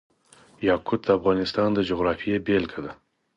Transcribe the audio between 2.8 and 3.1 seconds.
ده.